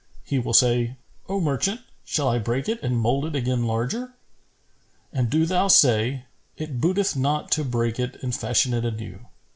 [0.23, 0.95] He will say,
[1.29, 4.15] 'O merchant, shall I break it and mould it again larger?'
[5.13, 6.25] And do thou say,
[6.57, 9.27] 'It booteth not to break it and fashion it anew.